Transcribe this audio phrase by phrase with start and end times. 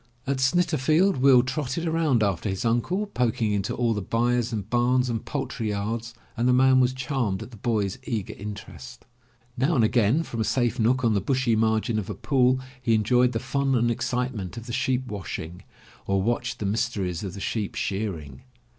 [0.25, 5.11] At Snitterfield Will trotted around after his uncle, poking into all the byres and bams
[5.11, 9.05] and poultry yards, and the man was charmed at the boy's eager interest.
[9.55, 12.95] Now and again from a safe nook on the bushy margin of a pool, he
[12.95, 15.61] enjoyed the fun and excitement of the sheep washing,
[16.07, 18.41] or watched the mys teries of the sheep shearing.